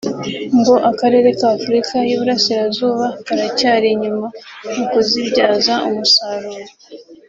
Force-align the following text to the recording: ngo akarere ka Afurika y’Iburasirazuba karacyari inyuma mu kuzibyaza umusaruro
ngo 0.59 0.75
akarere 0.91 1.27
ka 1.39 1.47
Afurika 1.57 1.93
y’Iburasirazuba 2.07 3.05
karacyari 3.25 3.87
inyuma 3.95 4.27
mu 4.75 4.83
kuzibyaza 4.91 5.73
umusaruro 5.87 6.63